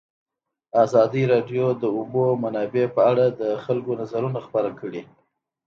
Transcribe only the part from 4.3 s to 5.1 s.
خپاره کړي.